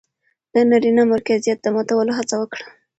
د 0.53 0.55
نرينه 0.71 1.03
مرکزيت 1.13 1.57
د 1.61 1.67
ماتولو 1.75 2.11
هڅه 2.19 2.35
وکړه 2.41 2.65